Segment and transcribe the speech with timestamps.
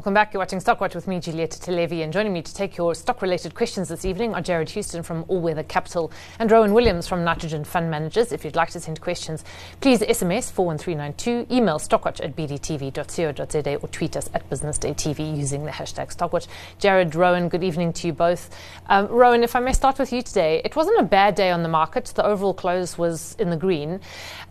[0.00, 0.32] Welcome back.
[0.32, 3.90] You're watching Stockwatch with me, Julieta Televi, and joining me to take your stock-related questions
[3.90, 7.90] this evening are Jarred Houston from All Weather Capital and Rowan Williams from Nitrogen Fund
[7.90, 8.32] Managers.
[8.32, 9.44] If you'd like to send questions,
[9.82, 16.16] please SMS 41392, email stockwatch at bdtv.co.za or tweet us at businessdaytv using the hashtag
[16.16, 16.46] Stockwatch.
[16.78, 18.48] Jarred, Rowan, good evening to you both.
[18.86, 21.62] Um, Rowan, if I may start with you today, it wasn't a bad day on
[21.62, 22.06] the market.
[22.06, 24.00] The overall close was in the green,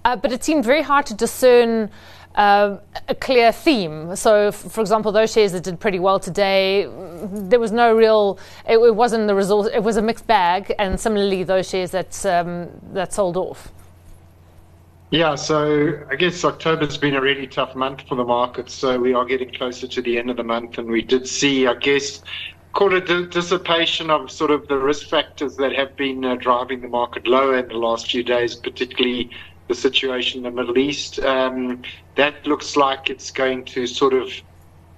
[0.05, 1.89] uh, but it seemed very hard to discern
[2.35, 4.15] uh, a clear theme.
[4.15, 6.87] So, for example, those shares that did pretty well today,
[7.23, 8.39] there was no real.
[8.67, 9.71] It, it wasn't the result.
[9.73, 13.71] It was a mixed bag, and similarly, those shares that um, that sold off.
[15.11, 18.69] Yeah, so I guess October's been a really tough month for the market.
[18.69, 21.65] So we are getting closer to the end of the month, and we did see,
[21.65, 22.21] I guess,
[22.73, 26.81] call it a dissipation of sort of the risk factors that have been uh, driving
[26.81, 29.31] the market lower in the last few days, particularly
[29.69, 31.19] the situation in the Middle East.
[31.19, 31.83] Um,
[32.15, 34.29] that looks like it's going to sort of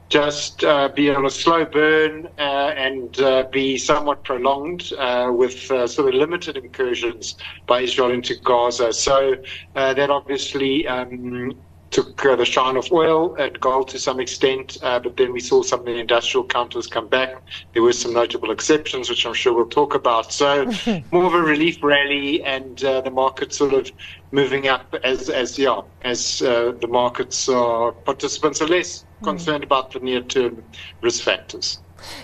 [0.09, 5.69] just uh, be on a slow burn uh, and uh, be somewhat prolonged uh, with
[5.72, 7.36] uh, sort of limited incursions
[7.67, 8.92] by Israel into Gaza.
[8.92, 9.36] So
[9.75, 11.61] uh, that obviously um,
[11.92, 15.39] took uh, the shine off oil and gold to some extent, uh, but then we
[15.39, 17.36] saw some of the industrial counters come back.
[17.73, 20.31] There were some notable exceptions, which I'm sure we'll talk about.
[20.31, 20.72] So
[21.11, 23.92] more of a relief rally, and uh, the market sort of
[24.31, 29.92] moving up as as yeah as uh, the markets are participants are less concerned about
[29.92, 30.64] the near term
[31.02, 31.81] risk factors.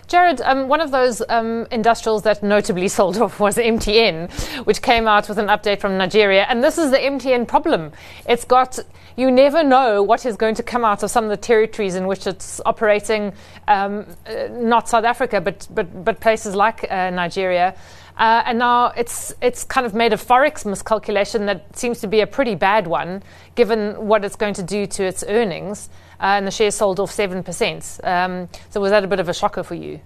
[0.07, 4.31] Jarred, um, one of those um, industrials that notably sold off was MTN,
[4.65, 6.45] which came out with an update from Nigeria.
[6.49, 7.91] And this is the MTN problem.
[8.27, 8.79] It's got,
[9.15, 12.07] you never know what is going to come out of some of the territories in
[12.07, 13.33] which it's operating,
[13.67, 17.75] um, uh, not South Africa, but, but, but places like uh, Nigeria.
[18.17, 22.21] Uh, and now it's it's kind of made a forex miscalculation that seems to be
[22.21, 23.21] a pretty bad one,
[23.53, 25.89] given what it's going to do to its earnings.
[26.19, 27.99] Uh, and the shares sold off seven percent.
[28.03, 29.99] Um, so was that a bit of a shocker for you?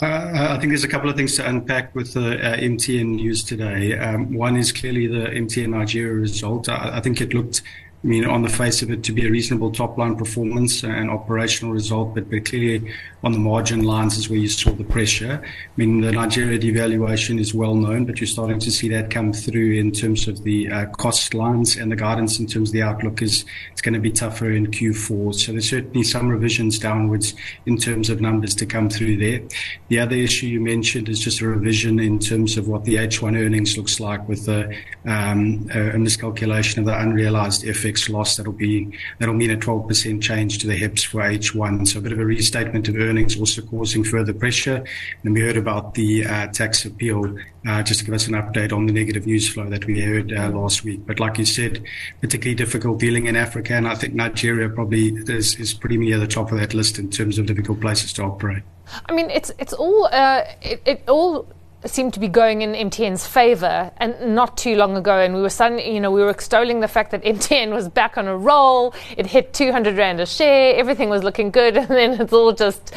[0.00, 3.44] Uh, I think there's a couple of things to unpack with the uh, MTN news
[3.44, 3.98] today.
[3.98, 6.70] Um, one is clearly the MTN Nigeria result.
[6.70, 7.62] I, I think it looked
[8.04, 11.08] I mean, on the face of it, to be a reasonable top line performance and
[11.08, 12.92] operational result, but, but clearly
[13.22, 15.40] on the margin lines is where you saw the pressure.
[15.44, 19.32] I mean, the Nigeria devaluation is well known, but you're starting to see that come
[19.32, 22.82] through in terms of the uh, cost lines and the guidance in terms of the
[22.82, 25.34] outlook is it's going to be tougher in Q4.
[25.36, 27.34] So there's certainly some revisions downwards
[27.66, 29.42] in terms of numbers to come through there.
[29.88, 33.38] The other issue you mentioned is just a revision in terms of what the H1
[33.38, 34.76] earnings looks like with the
[35.06, 37.64] um, a miscalculation of the unrealized
[38.08, 38.36] loss.
[38.36, 41.88] That'll be that'll mean a 12% change to the HEPS for H1.
[41.88, 44.84] So a bit of a restatement of earnings, also causing further pressure.
[45.24, 47.36] And we heard about the uh, tax appeal.
[47.64, 50.32] Uh, just to give us an update on the negative news flow that we heard
[50.32, 51.06] uh, last week.
[51.06, 51.84] But like you said,
[52.20, 56.26] particularly difficult dealing in Africa, and I think Nigeria probably is, is pretty near the
[56.26, 58.64] top of that list in terms of difficult places to operate.
[59.08, 61.46] I mean, it's it's all uh, it, it all
[61.84, 65.18] seemed to be going in MTN's favour, and not too long ago.
[65.18, 68.16] And we were suddenly, you know, we were extolling the fact that MTN was back
[68.16, 68.94] on a roll.
[69.16, 70.76] It hit 200 rand a share.
[70.76, 72.94] Everything was looking good, and then it's all just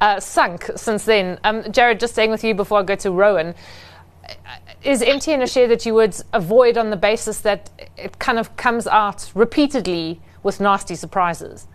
[0.00, 1.38] uh, sunk since then.
[1.44, 3.54] Um, Jarred, just staying with you before I go to Rowan.
[4.82, 8.56] Is MTN a share that you would avoid on the basis that it kind of
[8.56, 11.66] comes out repeatedly with nasty surprises?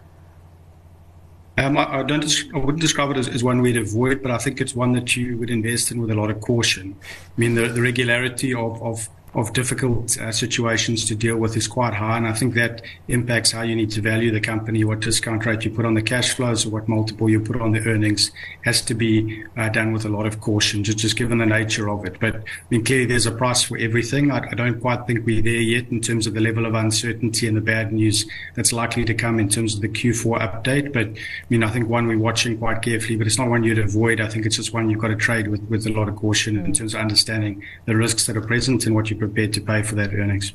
[1.62, 2.26] Um, I, I, don't.
[2.56, 5.16] I wouldn't describe it as, as, one we'd avoid, but I think it's one that
[5.16, 6.96] you would invest in with a lot of caution.
[7.04, 11.68] I mean, the, the regularity of, of of difficult uh, situations to deal with is
[11.68, 12.18] quite high.
[12.18, 15.64] And I think that impacts how you need to value the company, what discount rate
[15.64, 18.31] you put on the cash flows, or what multiple you put on the earnings
[18.66, 21.90] has to be uh, done with a lot of caution, just, just given the nature
[21.90, 22.19] of it.
[22.19, 24.31] But I mean, clearly there's a price for everything.
[24.31, 27.48] I, I don't quite think we're there yet in terms of the level of uncertainty
[27.48, 28.25] and the bad news
[28.56, 30.92] that's likely to come in terms of the Q4 update.
[30.92, 33.80] But I mean, I think one we're watching quite carefully, but it's not one you'd
[33.80, 34.19] avoid.
[34.19, 36.57] I think it's just one you've got to trade with, with a lot of caution
[36.57, 39.83] in terms of understanding the risks that are present and what you prepared to pay
[39.83, 40.53] for that earnings.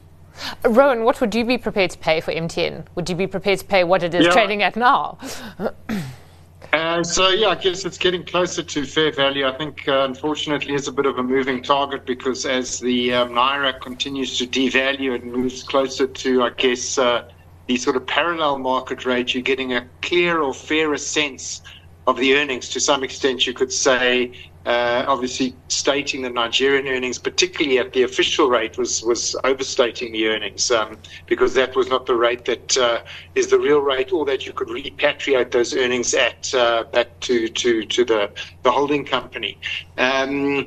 [0.65, 2.85] Rowan, what would you be prepared to pay for MTN?
[2.97, 4.33] Would you be prepared to pay what it is yeah.
[4.33, 5.19] trading at now?
[6.73, 9.47] uh, so yeah, I guess it's getting closer to fair value.
[9.47, 13.31] I think, uh, unfortunately, it's a bit of a moving target because as the um,
[13.31, 17.31] naira continues to devalue and moves closer to, I guess, uh,
[17.69, 21.63] the sort of parallel market rate, you're getting a clearer fairer sense
[22.07, 22.69] of the earnings.
[22.71, 24.33] To some extent, you could say
[24.65, 30.27] uh, obviously stating the Nigerian earnings, particularly at the official rate, was was overstating the
[30.29, 32.99] earnings um, because that was not the rate that uh,
[33.35, 37.49] is the real rate, or that you could repatriate those earnings at uh, back to
[37.49, 38.31] to to the
[38.63, 39.61] the holding company.
[39.99, 40.67] Um,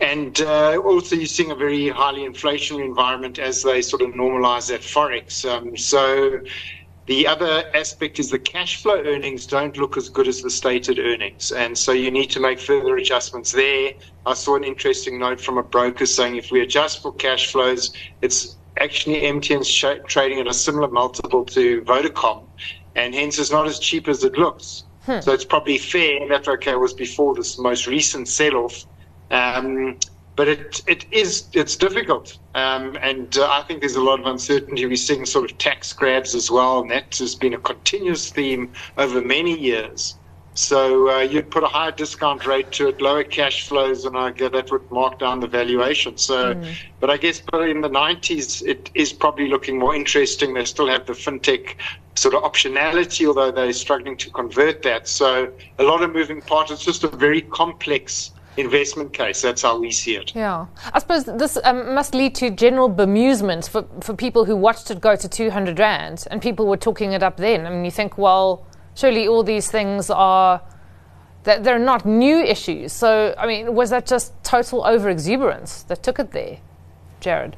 [0.00, 4.68] and uh, also, you're seeing a very highly inflationary environment as they sort of normalize
[4.68, 5.44] that forex.
[5.44, 6.40] Um, so,
[7.08, 10.98] The other aspect is the cash flow earnings don't look as good as the stated
[10.98, 11.50] earnings.
[11.52, 13.92] And so you need to make further adjustments there.
[14.26, 17.94] I saw an interesting note from a broker saying if we adjust for cash flows,
[18.20, 22.46] it's actually MTN's sh- trading at a similar multiple to Vodacom,
[22.94, 24.84] and hence it's not as cheap as it looks.
[25.06, 25.20] Hmm.
[25.20, 28.84] So it's probably fair that okay was before this most recent sell-off.
[29.30, 29.98] Um,
[30.38, 34.26] but it it is it's difficult, um, and uh, I think there's a lot of
[34.26, 34.86] uncertainty.
[34.86, 38.72] We're seeing sort of tax grabs as well, and that has been a continuous theme
[38.96, 40.14] over many years.
[40.54, 44.30] So uh, you'd put a higher discount rate to it, lower cash flows, and I
[44.30, 46.16] guess that would mark down the valuation.
[46.16, 46.76] So, mm.
[47.00, 50.54] but I guess but in the 90s, it is probably looking more interesting.
[50.54, 51.74] They still have the fintech
[52.14, 55.08] sort of optionality, although they're struggling to convert that.
[55.08, 56.70] So a lot of moving parts.
[56.70, 59.40] It's just a very complex investment case.
[59.40, 60.34] That's how we see it.
[60.34, 60.66] Yeah.
[60.92, 65.00] I suppose this um, must lead to general bemusement for, for people who watched it
[65.00, 67.66] go to 200 Rand and people were talking it up then.
[67.66, 70.60] I mean, you think, well, surely all these things are.
[71.44, 72.92] That they're not new issues.
[72.92, 76.58] So, I mean, was that just total over exuberance that took it there,
[77.20, 77.56] Jarred?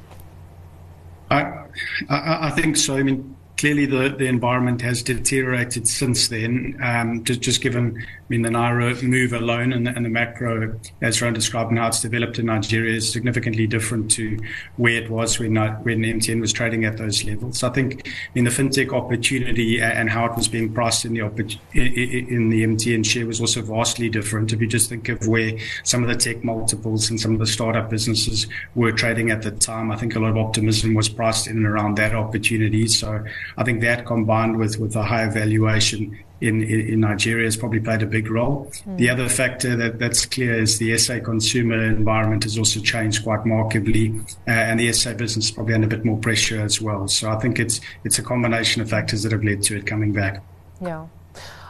[1.30, 1.64] I,
[2.08, 2.96] I, I think so.
[2.96, 6.78] I mean, clearly the, the environment has deteriorated since then.
[6.82, 10.80] Um, just, just given, I mean, the Naira move alone and the, and the macro,
[11.02, 14.38] as Ron described, how it's developed in Nigeria is significantly different to
[14.76, 17.62] where it was when, when MTN was trading at those levels.
[17.62, 22.48] I think in the fintech opportunity and how it was being priced in the in
[22.48, 24.54] the MTN share was also vastly different.
[24.54, 25.52] If you just think of where
[25.84, 29.50] some of the tech multiples and some of the startup businesses were trading at the
[29.50, 32.86] time, I think a lot of optimism was priced in and around that opportunity.
[32.88, 33.22] So
[33.56, 38.02] I think that combined with, with a higher valuation in, in, Nigeria has probably played
[38.02, 38.70] a big role.
[38.86, 38.96] Mm.
[38.96, 43.44] The other factor that, that's clear is the SA consumer environment has also changed quite
[43.44, 44.18] markedly,
[44.48, 47.08] uh, and the SA business is probably under a bit more pressure as well.
[47.08, 50.12] So I think it's it's a combination of factors that have led to it coming
[50.12, 50.42] back.
[50.80, 51.06] Yeah.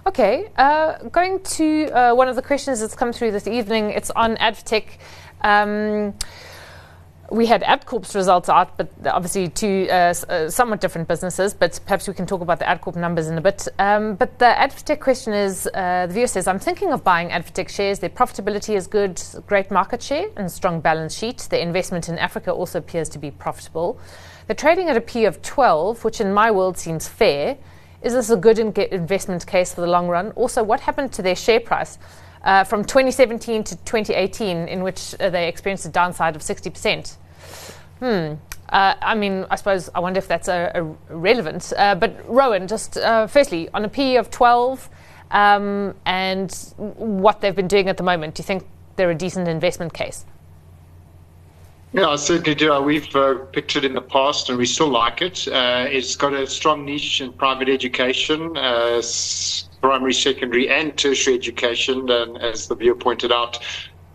[0.07, 3.91] Okay, uh, going to uh, one of the questions that's come through this evening.
[3.91, 4.85] It's on Advtech.
[5.43, 6.15] Um,
[7.31, 11.55] we had Adcorp's results out, but obviously two uh, uh, somewhat different businesses.
[11.55, 13.69] But perhaps we can talk about the Adcorp numbers in a bit.
[13.79, 17.69] Um, but the Advtech question is: uh, the viewer says, "I'm thinking of buying Advtech
[17.69, 18.01] shares.
[18.01, 21.47] Their profitability is good, great market share, and strong balance sheet.
[21.51, 23.99] Their investment in Africa also appears to be profitable.
[24.47, 27.57] They're trading at a P of 12, which in my world seems fair.
[28.03, 30.33] Is this a good in- investment case for the long run?
[30.33, 31.99] Also, what happened to their share price?"
[32.43, 37.19] Uh, from 2017 to 2018, in which uh, they experienced a downside of 60%.
[38.01, 38.35] Hmm.
[38.69, 40.83] Uh, I mean, I suppose I wonder if that's a, a
[41.15, 41.73] relevant.
[41.77, 44.89] Uh, but Rowan, just uh, firstly, on a P of 12
[45.31, 48.67] um, and what they've been doing at the moment, do you think
[48.97, 50.25] they're a decent investment case?
[51.93, 52.81] Yeah, I certainly do.
[52.81, 55.49] We've uh, picked it in the past and we still like it.
[55.49, 59.03] Uh, it's got a strong niche in private education, uh,
[59.81, 62.09] primary, secondary, and tertiary education.
[62.09, 63.59] And as the viewer pointed out,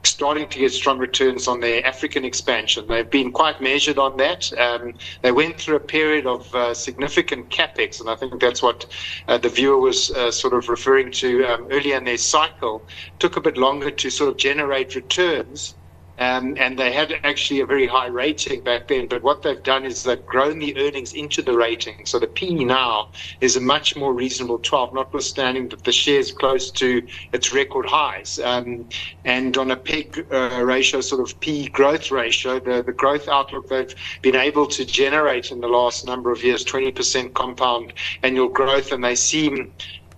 [0.05, 2.87] starting to get strong returns on their African expansion.
[2.87, 4.51] They've been quite measured on that.
[4.57, 8.85] Um, they went through a period of uh, significant capex, and I think that's what
[9.27, 12.87] uh, the viewer was uh, sort of referring to um, earlier in their cycle.
[13.19, 15.75] Took a bit longer to sort of generate returns.
[16.17, 19.07] Um, and they had actually a very high rating back then.
[19.07, 22.05] But what they've done is they've grown the earnings into the rating.
[22.05, 23.09] So the P now
[23.41, 27.85] is a much more reasonable 12, notwithstanding that the share is close to its record
[27.85, 28.39] highs.
[28.39, 28.87] Um,
[29.25, 33.67] and on a PEG uh, ratio, sort of P growth ratio, the, the growth outlook
[33.67, 37.93] they've been able to generate in the last number of years, 20% compound
[38.23, 39.73] annual growth, and they seem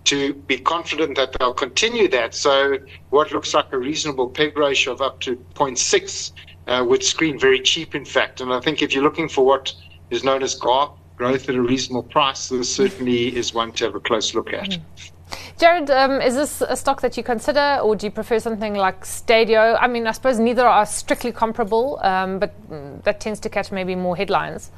[0.08, 2.34] to be confident that they'll continue that.
[2.34, 2.78] So,
[3.10, 6.32] what looks like a reasonable PEG ratio of up to 0.6
[6.68, 8.42] uh, would screen very cheap, in fact.
[8.42, 9.74] And I think if you're looking for what
[10.10, 13.96] is known as GARP, growth at a reasonable price, this certainly is one to have
[13.96, 14.70] a close look at.
[14.70, 15.12] Mm.
[15.60, 19.02] Jarred, um, is this a stock that you consider, or do you prefer something like
[19.04, 19.78] Stadio?
[19.80, 22.54] I mean, I suppose neither are strictly comparable, um, but
[23.04, 24.72] that tends to catch maybe more headlines.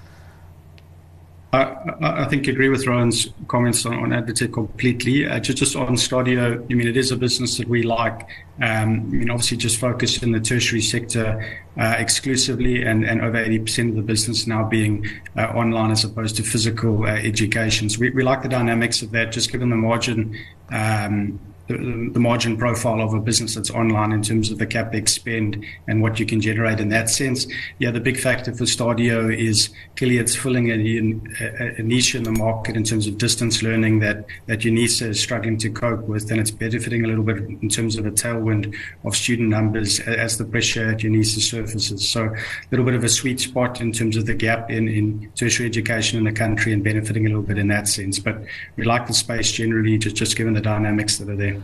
[1.51, 5.25] I, I, think agree with Rowan's comments on, on completely.
[5.25, 8.21] Uh, just, just on Stadio, I mean, it is a business that we like.
[8.61, 11.43] Um, I mean, obviously, just focused in the tertiary sector
[11.75, 16.35] uh, exclusively, and, and over 80% of the business now being uh, online as opposed
[16.35, 17.89] to physical uh, education.
[17.89, 20.37] So we, we like the dynamics of that, just given the margin.
[20.71, 21.39] Um,
[21.69, 25.63] the, the, margin profile of a business that's online in terms of the capex spend
[25.88, 27.45] and what you can generate in that sense.
[27.77, 32.31] Yeah, the big factor for Stadio is clearly it's filling a, a, niche in the
[32.31, 36.39] market in terms of distance learning that that UNISA is struggling to cope with, and
[36.39, 40.45] it's benefiting a little bit in terms of a tailwind of student numbers as the
[40.45, 42.09] pressure at UNISA surfaces.
[42.09, 42.35] So a
[42.71, 46.17] little bit of a sweet spot in terms of the gap in, in tertiary education
[46.17, 48.17] in the country and benefiting a little bit in that sense.
[48.17, 48.43] But
[48.75, 51.58] we like the space generally, just just given the dynamics that are there.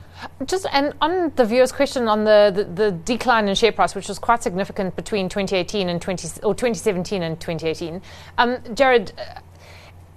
[0.45, 4.07] Just and on the viewer's question on the, the, the, decline in share price, which
[4.07, 8.01] was quite significant between 2018 and 20 or 2017 and 2018.
[8.37, 9.39] Um, Jarred, uh,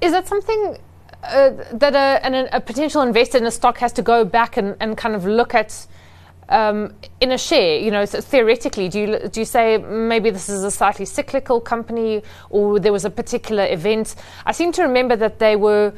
[0.00, 0.78] is that something
[1.22, 4.76] uh, that a, an, a, potential investor in a stock has to go back and,
[4.80, 5.86] and kind of look at?
[6.50, 10.48] Um, in a share, you know, so theoretically, do you do you say maybe this
[10.48, 14.14] is a slightly cyclical company, or there was a particular event?
[14.46, 15.92] I seem to remember that they were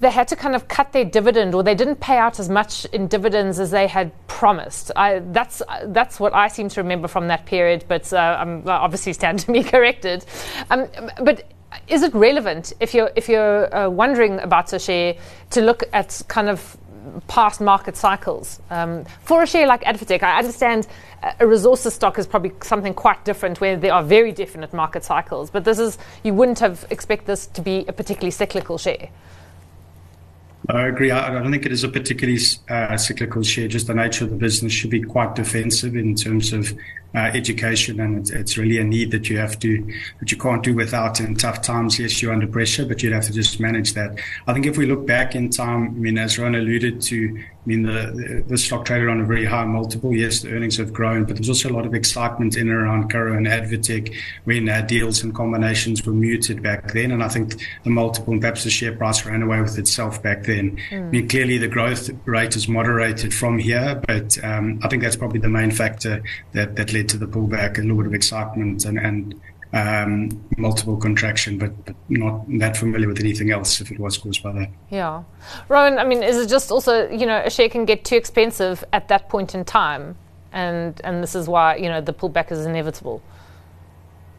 [0.00, 2.84] they had to kind of cut their dividend or they didn't pay out as much
[2.86, 4.90] in dividends as they had promised.
[4.96, 9.12] I, that's, that's what I seem to remember from that period, but uh, I'm obviously
[9.12, 10.24] stand to be corrected.
[10.70, 10.88] Um,
[11.22, 11.46] but
[11.88, 15.14] is it relevant if you're, if you're uh, wondering about a share
[15.50, 16.76] to look at kind of
[17.26, 18.60] past market cycles.
[18.70, 20.86] Um, for a share like Advtech, I understand
[21.40, 25.50] a resources stock is probably something quite different where there are very definite market cycles,
[25.50, 29.08] but this is, you wouldn't have expect this to be a particularly cyclical share.
[30.68, 31.10] I agree.
[31.10, 33.68] I don't think it is a particularly uh, cyclical share.
[33.68, 36.72] Just the nature of the business should be quite defensive in terms of
[37.14, 39.78] uh, education, and it's, it's, really a need that you have to
[40.20, 41.98] that you can't do without in tough times.
[41.98, 44.18] Yes, you're under pressure, but you'd have to just manage that.
[44.46, 47.68] I think if we look back in time, I mean, as Ron alluded to, I
[47.68, 50.12] mean, the, the stock traded on a very high multiple.
[50.12, 53.12] Yes, the earnings have grown, but there's also a lot of excitement in and around
[53.12, 54.14] Curro and Advtech
[54.44, 57.12] when uh, deals and combinations were muted back then.
[57.12, 57.54] And I think
[57.84, 60.78] the multiple and perhaps the share price ran away with itself back then.
[60.90, 61.06] Mm.
[61.06, 65.16] I mean, clearly the growth rate is moderated from here, but um, I think that's
[65.16, 68.84] probably the main factor that, that led to the pullback, a little bit of excitement
[68.84, 69.40] and, and
[69.72, 74.42] um, multiple contraction, but, but, not that familiar with anything else if it was caused
[74.42, 74.68] by that.
[74.90, 75.22] Yeah.
[75.68, 78.84] Rowan, I mean, is it just also, you know, a share can get too expensive
[78.92, 80.16] at that point in time?
[80.52, 83.22] And, and this is why, you know, the pullback is inevitable.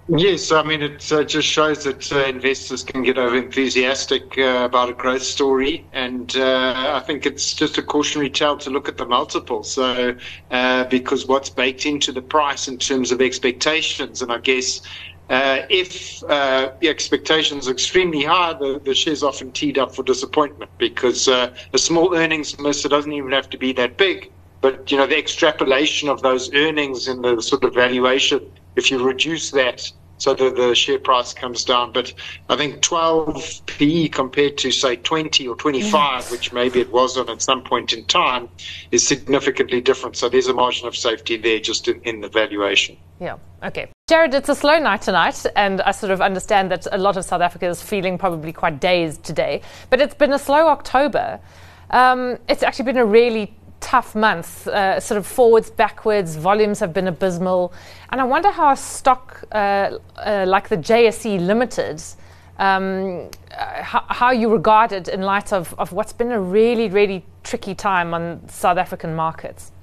[0.09, 4.63] Yes, I mean, it uh, just shows that uh, investors can get over enthusiastic uh,
[4.65, 5.87] about a growth story.
[5.93, 9.63] And uh, I think it's just a cautionary tale to look at the multiple.
[9.63, 10.15] So,
[10.51, 14.81] uh, because what's baked into the price in terms of expectations, and I guess
[15.29, 20.03] uh, if uh, the expectations are extremely high, the, the share's often teed up for
[20.03, 24.31] disappointment because uh, a small earnings miss, it doesn't even have to be that big.
[24.61, 28.41] But, you know, the extrapolation of those earnings and the sort of valuation,
[28.75, 31.91] if you reduce that so that the share price comes down.
[31.91, 32.13] But
[32.49, 37.29] I think 12 PE compared to, say, 20 or 25, which maybe it was on
[37.29, 38.47] at some point in time,
[38.91, 40.15] is significantly different.
[40.15, 42.95] So there's a margin of safety there just in, in the valuation.
[43.19, 43.89] Yeah, okay.
[44.07, 47.25] Jared, it's a slow night tonight, and I sort of understand that a lot of
[47.25, 49.61] South Africa is feeling probably quite dazed today.
[49.89, 51.39] But it's been a slow October.
[51.89, 53.53] Um, it's actually been a really
[53.83, 57.73] tough month, uh, sort of forwards, backwards, volumes have been abysmal.
[58.09, 62.01] And I wonder how a stock uh, uh, like the JSE Limited,
[62.57, 67.25] um, how, how, you regard it in light of, of what's been a really, really
[67.43, 69.73] tricky time on South African markets.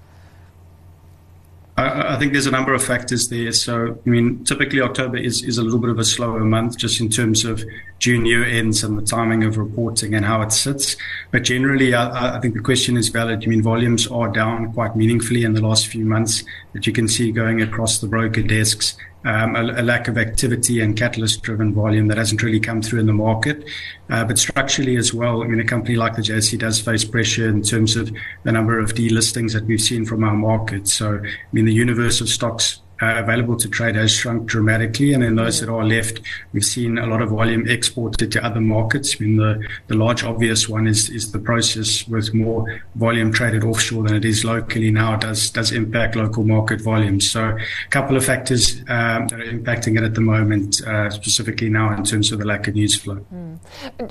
[1.76, 3.52] I, think there's a number of factors there.
[3.52, 7.00] So, I mean, typically October is, is a little bit of a slower month just
[7.00, 7.64] in terms of
[7.98, 10.96] June year ends and the timing of reporting and how it sits.
[11.30, 13.44] But generally, I, I think the question is valid.
[13.44, 17.08] I mean, volumes are down quite meaningfully in the last few months that you can
[17.08, 21.74] see going across the broker desks um, a, a, lack of activity and catalyst driven
[21.74, 23.68] volume that hasn't really come through in the market.
[24.08, 27.48] Uh, but structurally as well, I mean, a company like the JSE does face pressure
[27.48, 28.10] in terms of
[28.44, 30.88] the number of delistings that we've seen from our market.
[30.88, 35.12] So, I mean, the universe of stocks uh, available to trade has shrunk dramatically.
[35.12, 36.20] And then those that are left,
[36.52, 39.16] we've seen a lot of volume exported to other markets.
[39.18, 43.64] I mean, the, the large obvious one is, is the Prosus with more volume traded
[43.64, 47.30] offshore than it is locally now does, does impact local market volumes.
[47.30, 51.70] So a couple of factors um, that are impacting it at the moment, uh, specifically
[51.70, 53.24] now in terms of the lack of news flow.
[53.34, 53.58] Mm.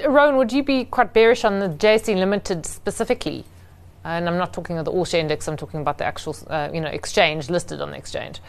[0.08, 3.46] Rowan, would you be quite bearish on the JSE Limited specifically?
[4.04, 6.70] And I'm not talking of the all share index, I'm talking about the actual uh,
[6.74, 8.40] you know, exchange listed on the exchange.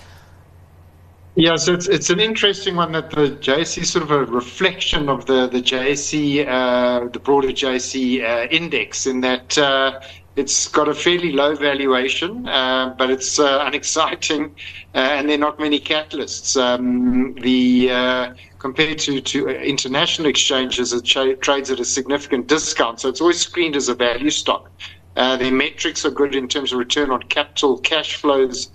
[1.41, 5.09] Yeah, so it's it's an interesting one that the JSE is sort of a reflection
[5.09, 10.01] of the the JSE, uh, the broader JSE uh, index, in that uh,
[10.37, 14.55] it's got a fairly low valuation, uh, but it's uh, unexciting,
[14.95, 16.61] uh, and there are not many catalysts.
[16.61, 23.09] Um, the compared to, to international exchanges, it tra- trades at a significant discount, so
[23.09, 24.71] it's always screened as a value stock.
[25.17, 28.71] Uh, their metrics are good in terms of return on capital, cash flows,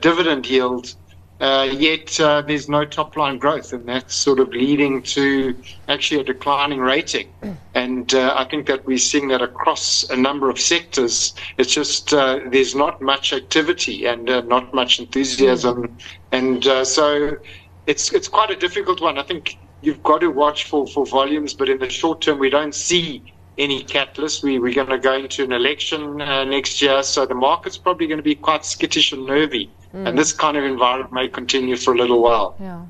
[0.00, 0.94] dividend yield.
[1.40, 5.56] Uh, yet uh, there's no top line growth, and that's sort of leading to
[5.88, 7.32] actually a declining rating.
[7.74, 11.34] And uh, I think that we're seeing that across a number of sectors.
[11.56, 15.96] It's just uh, there's not much activity and uh, not much enthusiasm,
[16.30, 17.38] and uh, so
[17.86, 19.16] it's it's quite a difficult one.
[19.16, 22.50] I think you've got to watch for, for volumes, but in the short term, we
[22.50, 23.22] don't see
[23.56, 24.42] any catalyst.
[24.42, 28.06] We, we're going to go into an election uh, next year, so the market's probably
[28.06, 29.70] going to be quite skittish and nervy.
[29.94, 30.08] Mm.
[30.08, 32.56] And this kind of environment may continue for a little while.
[32.60, 32.84] Yeah.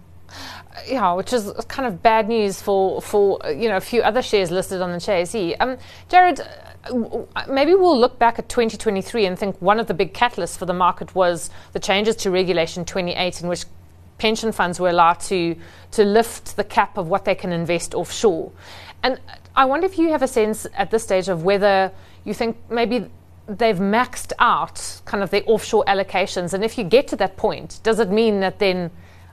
[0.86, 4.50] Yeah, which is kind of bad news for, for you know a few other shares
[4.50, 5.56] listed on the JSE.
[5.58, 5.76] Um,
[6.08, 6.40] Jared,
[7.48, 10.72] maybe we'll look back at 2023 and think one of the big catalysts for the
[10.72, 13.64] market was the changes to Regulation 28, in which
[14.18, 15.56] pension funds were allowed to
[15.90, 18.52] to lift the cap of what they can invest offshore.
[19.02, 19.18] And
[19.56, 21.90] I wonder if you have a sense at this stage of whether
[22.24, 23.10] you think maybe
[23.48, 26.54] they've maxed out kind of the offshore allocations.
[26.54, 28.90] And if you get to that point, does it mean that then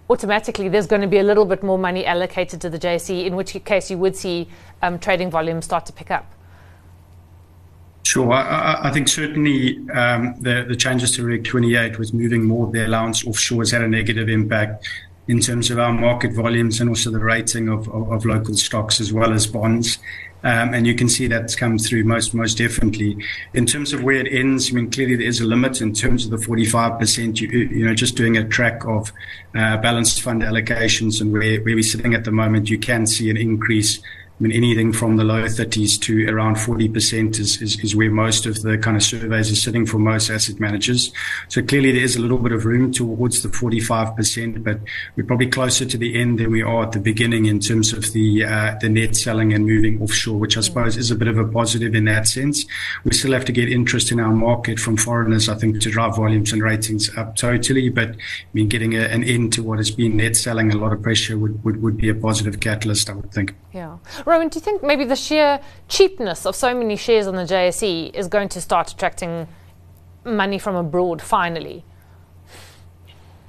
[0.10, 3.36] automatically there's going to be a little bit more money allocated to the JSE, in
[3.36, 4.48] which case you would see
[4.82, 6.32] um, trading volumes start to pick up?
[8.04, 8.32] Sure.
[8.32, 12.72] I, I think certainly um, the, the changes to Reg 28 with moving more of
[12.72, 14.88] the allowance offshore has had a negative impact
[15.28, 19.02] in terms of our market volumes and also the rating of, of, of local stocks
[19.02, 20.00] as well as bonds.
[20.48, 23.18] Um, and you can see that's come through most most definitely.
[23.54, 26.24] In terms of where it ends, I mean, clearly there is a limit in terms
[26.24, 27.42] of the 45%.
[27.42, 29.12] You, you know, just doing a track of
[29.54, 33.30] uh, balanced fund allocations and where, where we're sitting at the moment, you can see
[33.30, 34.00] an increase
[34.40, 38.46] I mean, anything from the low 30s to around 40% is, is, is, where most
[38.46, 41.12] of the kind of surveys are sitting for most asset managers.
[41.48, 44.80] So clearly there is a little bit of room towards the 45%, but
[45.16, 48.14] we're probably closer to the end than we are at the beginning in terms of
[48.14, 51.40] the, uh, the net selling and moving offshore, which I suppose is a bit of
[51.40, 52.64] a positive in that sense.
[53.06, 56.16] We still have to get interest in our market from foreigners, I think, to drive
[56.16, 57.90] volumes and ratings up totally.
[57.90, 58.16] But I
[58.54, 61.40] mean, getting a, an end to what has been net selling, a lot of pressure
[61.40, 63.56] would, would, would be a positive catalyst, I would think.
[63.74, 63.98] Yeah.
[64.28, 68.14] Rowan, do you think maybe the sheer cheapness of so many shares on the JSE
[68.14, 69.48] is going to start attracting
[70.26, 71.86] money from abroad finally?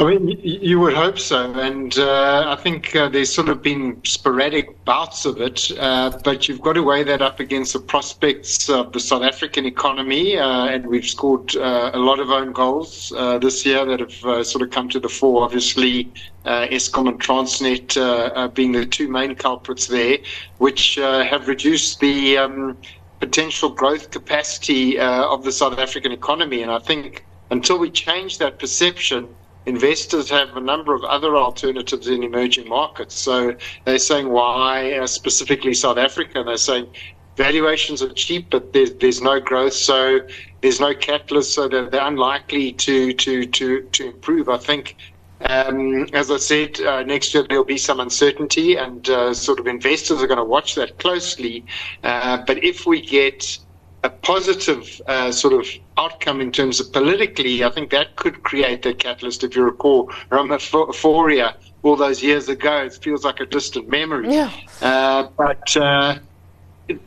[0.01, 4.01] I mean, you would hope so, and uh, I think uh, there's sort of been
[4.05, 8.71] sporadic bouts of it, uh, but you've got to weigh that up against the prospects
[8.71, 13.13] of the South African economy, uh, and we've scored uh, a lot of own goals
[13.17, 15.43] uh, this year that have sort of come to the fore.
[15.43, 16.13] Obviously,
[16.45, 20.19] Eskom and Transnet being the two main culprits there,
[20.59, 22.79] which have reduced the um,
[23.19, 28.61] potential growth capacity of the South African economy, and I think until we change that
[28.61, 29.35] perception
[29.69, 33.15] investors have a number of other alternatives in emerging markets.
[33.15, 33.55] So
[33.85, 36.43] they're saying why uh, specifically South Africa?
[36.45, 36.89] They're saying
[37.37, 40.21] valuations are cheap, but there's, there's no growth, so
[40.63, 44.49] there's no catalyst, so they're, they're unlikely to, to, to, to improve.
[44.49, 44.97] I think
[45.41, 49.67] um, as I said, uh, next year there'll be some uncertainty, and uh, sort of
[49.69, 51.65] investors are going to watch that closely.
[52.03, 53.59] Uh, but if we get
[54.05, 58.87] a positive uh, sort of outcome in terms of politically, I think that could create
[58.87, 59.43] a catalyst.
[59.43, 64.33] If you recall Ramaphoria all those years ago, it feels like a distant memory.
[64.33, 64.53] Yeah.
[64.81, 66.19] Uh, but uh,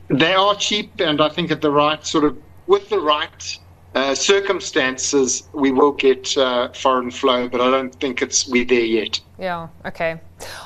[0.09, 3.59] they are cheap, and I think at the right sort of with the right
[3.93, 8.85] uh, circumstances, we will get uh, foreign flow, but I don't think it's we're there
[8.85, 9.19] yet.
[9.37, 9.67] Yeah.
[9.85, 10.19] Okay.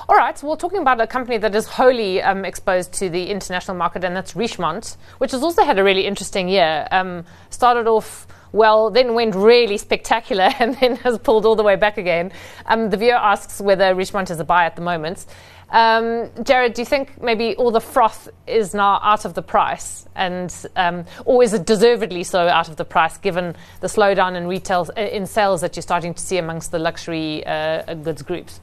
[0.07, 0.41] All right.
[0.43, 4.15] Well, talking about a company that is wholly um, exposed to the international market, and
[4.15, 6.87] that's Richemont, which has also had a really interesting year.
[6.91, 11.75] Um, started off well, then went really spectacular, and then has pulled all the way
[11.75, 12.31] back again.
[12.67, 15.25] Um, the viewer asks whether Richemont is a buy at the moment.
[15.69, 20.05] Um, Jared, do you think maybe all the froth is now out of the price,
[20.15, 24.47] and um, or is it deservedly so out of the price given the slowdown in
[24.47, 28.59] retail in sales that you're starting to see amongst the luxury uh, goods groups?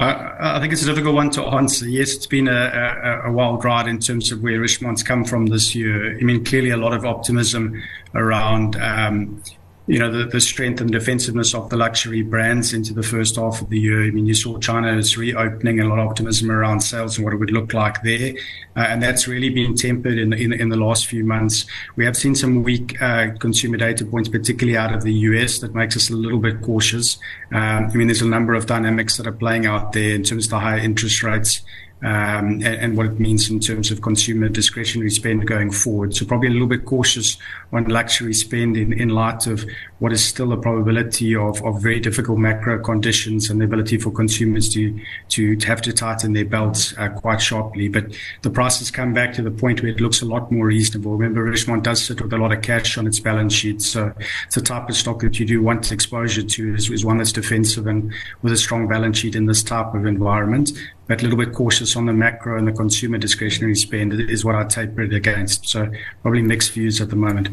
[0.00, 1.86] I, I think it's a difficult one to answer.
[1.86, 5.46] Yes, it's been a, a, a, wild ride in terms of where Richemont's come from
[5.46, 6.16] this year.
[6.16, 7.82] I mean, clearly a lot of optimism
[8.14, 9.42] around um,
[9.90, 13.60] you know, the, the strength and defensiveness of the luxury brands into the first half
[13.60, 14.04] of the year.
[14.04, 17.24] I mean, you saw China is reopening and a lot of optimism around sales and
[17.24, 18.34] what it would look like there.
[18.76, 21.66] Uh, and that's really been tempered in, in, in, the last few months.
[21.96, 25.74] We have seen some weak uh, consumer data points, particularly out of the US, that
[25.74, 27.18] makes us a little bit cautious.
[27.52, 30.44] Um, I mean, there's a number of dynamics that are playing out there in terms
[30.44, 31.62] of the higher interest rates
[32.02, 36.16] um, and, and, what it means in terms of consumer discretionary spend going forward.
[36.16, 37.36] So probably a little bit cautious
[37.72, 39.66] on luxury spend in, in light of
[39.98, 44.10] what is still a probability of, of very difficult macro conditions and the ability for
[44.10, 47.88] consumers to, to, to have to tighten their belts uh, quite sharply.
[47.88, 48.06] But
[48.40, 51.12] the prices come back to the point where it looks a lot more reasonable.
[51.12, 53.82] Remember, Richemont does sit with a lot of cash on its balance sheet.
[53.82, 54.14] So
[54.46, 57.32] it's a type of stock that you do want exposure to is, is one that's
[57.32, 58.10] defensive and
[58.40, 60.72] with a strong balance sheet in this type of environment
[61.10, 64.54] but a little bit cautious on the macro and the consumer discretionary spend is what
[64.54, 65.68] I taper it against.
[65.68, 65.90] So
[66.22, 67.48] probably mixed views at the moment.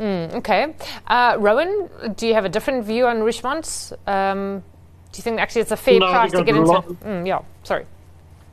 [0.00, 0.74] Mm, okay.
[1.06, 3.92] Uh, Rowan, do you have a different view on Richemont?
[4.06, 4.60] Um,
[5.12, 6.72] do you think actually it's a fair no, price to get into?
[6.72, 7.84] Mm, yeah, sorry.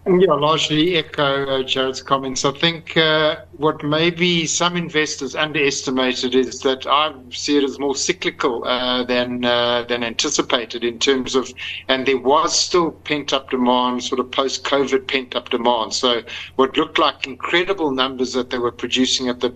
[0.05, 2.43] Yeah, largely echo uh, Jarred's comments.
[2.43, 7.95] I think uh, what maybe some investors underestimated is that I see it as more
[7.95, 11.49] cyclical uh, than uh, than anticipated in terms of,
[11.87, 15.93] and there was still pent up demand, sort of post COVID pent up demand.
[15.93, 16.21] So
[16.57, 19.55] what looked like incredible numbers that they were producing at the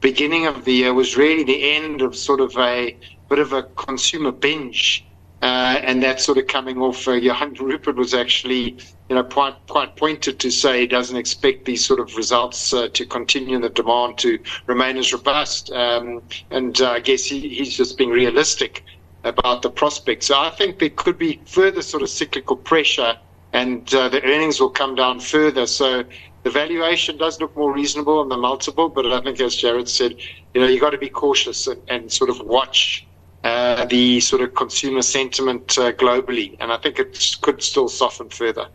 [0.00, 2.96] beginning of the year was really the end of sort of a
[3.28, 5.04] bit of a consumer binge
[5.42, 7.06] uh, and that's sort of coming off.
[7.08, 8.78] Uh, Johann Rupert was actually,
[9.08, 12.88] you know, quite quite pointed to say he doesn't expect these sort of results uh,
[12.88, 15.72] to continue and the demand to remain as robust.
[15.72, 18.84] Um, and uh, I guess he, he's just being realistic
[19.24, 20.26] about the prospects.
[20.26, 23.16] So I think there could be further sort of cyclical pressure,
[23.52, 25.66] and uh, the earnings will come down further.
[25.66, 26.04] So
[26.44, 30.16] the valuation does look more reasonable on the multiple, but I think, as Jarred said,
[30.54, 33.06] you know, you got to be cautious and, and sort of watch
[33.44, 38.28] uh, the sort of consumer sentiment uh, globally, and I think it could still soften
[38.28, 38.68] further.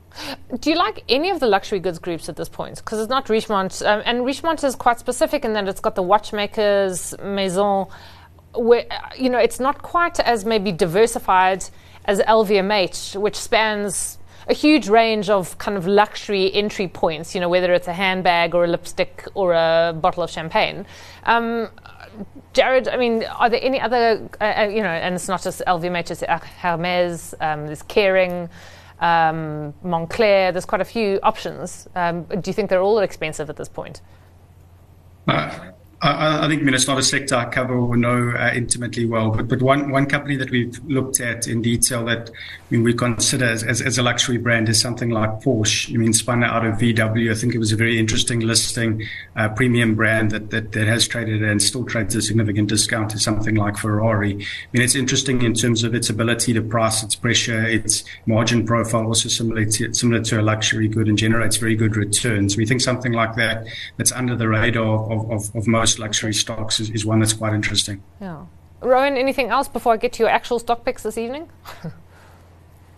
[0.59, 2.77] Do you like any of the luxury goods groups at this point?
[2.77, 6.03] Because it's not Richemont, um, and Richemont is quite specific in that it's got the
[6.03, 7.85] watchmakers, Maison,
[8.55, 8.85] where
[9.17, 11.63] you know it's not quite as maybe diversified
[12.05, 14.17] as LVMH, which spans
[14.49, 18.55] a huge range of kind of luxury entry points, you know, whether it's a handbag
[18.55, 20.85] or a lipstick or a bottle of champagne.
[21.25, 21.69] Um,
[22.53, 25.61] Jarred, I mean, are there any other, uh, uh you know, and it's not just
[25.67, 26.23] LVMH, it's
[26.61, 28.49] Hermes, um, there's Kering,
[28.99, 31.87] um, Moncler, there's quite a few options.
[31.95, 34.01] Um, do you think they're all expensive at this point?
[35.99, 39.05] I, I, think I mean, it's not a sector I cover or know uh, intimately
[39.05, 42.33] well, but, but one, one company that we've looked at in detail that I
[42.69, 45.91] mean, we consider as, as, as, a luxury brand is something like Porsche.
[45.95, 47.31] I mean, spun out of VW.
[47.31, 51.07] I think it was a very interesting listing, uh, premium brand that, that, that has
[51.07, 54.33] traded and still trades a significant discount to something like Ferrari.
[54.33, 58.67] I mean, it's interesting in terms of its ability to price its pressure, its margin
[58.67, 62.55] profile, also similar to, similar to a luxury good and generates very good returns.
[62.55, 66.33] We think something like that that's under the radar of, of, of most most luxury
[66.33, 68.03] stocks is, is one that's quite interesting.
[68.19, 68.45] Yeah.
[68.81, 71.49] Rowan, anything else before I get to your actual stock picks this evening?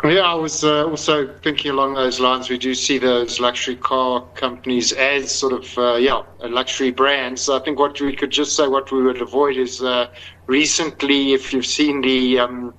[0.01, 2.49] Yeah, I was uh, also thinking along those lines.
[2.49, 7.49] We do see those luxury car companies as sort of, uh, yeah, luxury brands.
[7.49, 10.07] I think what we could just say what we would avoid is uh,
[10.47, 12.73] recently, if you've seen the um,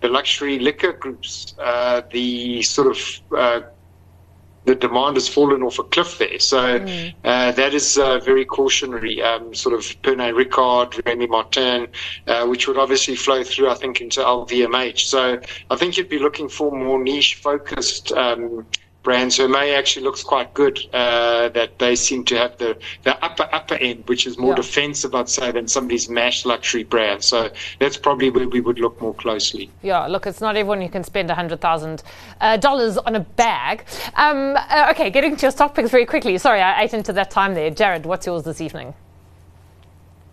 [0.00, 2.98] the luxury liquor groups, uh, the sort of
[3.36, 3.60] uh,
[4.64, 6.38] the demand has fallen off a cliff there.
[6.38, 7.14] So mm.
[7.24, 9.22] uh, that is uh, very cautionary.
[9.22, 11.88] Um, sort of Pernod Ricard, Remy Martin,
[12.26, 15.00] uh, which would obviously flow through, I think, into LVMH.
[15.00, 18.66] So I think you'd be looking for more niche focused um,
[19.02, 19.38] brands.
[19.38, 20.78] May actually looks quite good.
[20.92, 24.56] Uh, that they seem to have the, the upper upper end, which is more yeah.
[24.56, 27.26] defensive, I'd say, than some of these mash luxury brands.
[27.26, 29.70] So that's probably where we would look more closely.
[29.82, 32.02] Yeah, look, it's not everyone who can spend hundred thousand
[32.40, 33.84] uh, dollars on a bag.
[34.14, 36.36] Um, uh, okay, getting to your stock picks very quickly.
[36.38, 37.70] Sorry, I ate into that time there.
[37.70, 38.94] Jarred, what's yours this evening?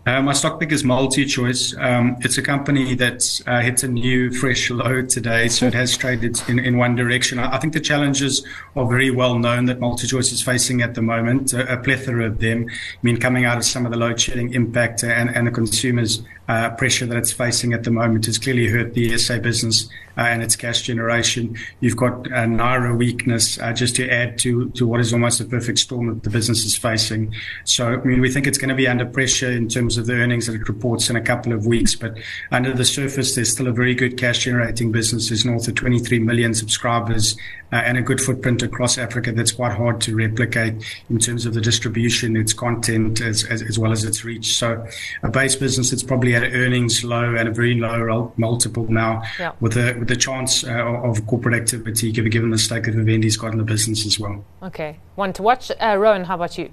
[0.08, 1.78] Uh, my stock pick is MultiChoice.
[1.84, 5.98] Um, it's a company that uh, hit a new fresh low today, so it has
[5.98, 7.40] traded in, in one direction.
[7.40, 8.42] I, I, think the challenges
[8.78, 12.40] are very well known that MultiChoice is facing at the moment, a, a, plethora of
[12.40, 12.68] them.
[12.70, 16.24] I mean, coming out of some of the load shedding impact and, and the consumers'
[16.48, 20.22] uh, pressure that it's facing at the moment has clearly hurt the SA business uh,
[20.22, 21.56] and its cash generation.
[21.80, 25.46] You've got a Naira weakness uh, just to add to, to what is almost a
[25.46, 27.34] perfect storm that the business is facing.
[27.66, 30.14] So, I mean, we think it's going to be under pressure in terms of the
[30.14, 31.96] earnings that it reports in a couple of weeks.
[31.96, 32.18] But
[32.52, 35.30] under the surface, there's still a very good cash generating business.
[35.30, 37.38] There's north of 23 million subscribers
[37.72, 40.74] uh, and a good footprint across Africa that's quite hard to replicate
[41.10, 44.56] in terms of the distribution, its content, as, as, as well as its reach.
[44.56, 44.88] So,
[45.22, 49.52] a base business that's probably at earnings low and a very low multiple now yeah.
[49.60, 53.38] with a with the chance uh, of corporate activity given given the stake that Vivendi's
[53.38, 54.44] got in the business as well.
[54.64, 55.72] Okay, one to watch.
[55.72, 56.72] Uh, Rowan, how about you?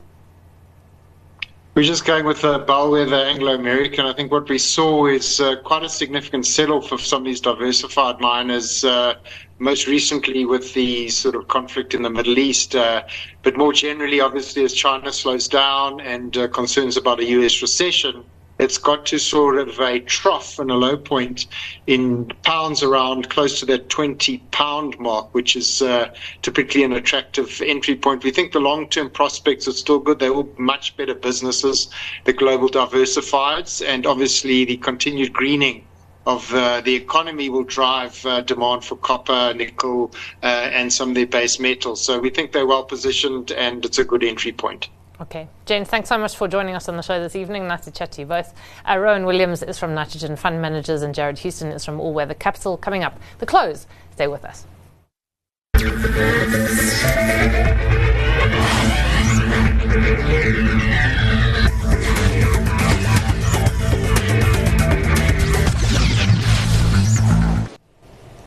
[1.74, 4.06] We're just going with the bellwether Anglo American.
[4.06, 7.24] I think what we saw is uh, quite a significant sell off of some of
[7.24, 9.14] these diversified miners, uh,
[9.58, 12.76] most recently with the sort of conflict in the Middle East.
[12.76, 13.02] Uh,
[13.42, 18.22] but more generally, obviously, as China slows down and uh, concerns about a US recession,
[18.58, 21.46] it's got to sort of a trough and a low point
[21.86, 26.12] in pounds around close to that 20 pound mark, which is uh,
[26.42, 28.22] typically an attractive entry point.
[28.22, 30.18] We think the long term prospects are still good.
[30.18, 31.88] They're all much better businesses,
[32.24, 35.84] the global diversifieds, and obviously the continued greening
[36.26, 40.10] of uh, the economy will drive uh, demand for copper, nickel,
[40.42, 42.02] uh, and some of their base metals.
[42.02, 44.88] So we think they're well positioned and it's a good entry point.
[45.20, 45.48] Okay.
[45.64, 47.68] James, thanks so much for joining us on the show this evening.
[47.68, 48.52] Nice to chat to you both.
[48.88, 52.34] Uh, Rowan Williams is from Nitrogen Fund Managers and Jarred Houston is from All Weather
[52.34, 52.76] Capital.
[52.76, 53.86] Coming up, the close.
[54.12, 54.66] Stay with us.